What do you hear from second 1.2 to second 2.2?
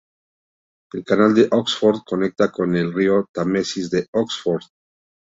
de Oxford